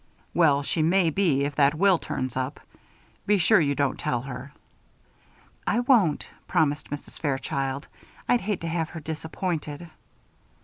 [0.33, 2.59] "Well, she may be, if that will turns up.
[3.27, 4.51] Be sure you don't tell her."
[5.67, 7.19] "I won't," promised Mrs.
[7.19, 7.87] Fairchild.
[8.27, 9.91] "I'd hate to have her disappointed."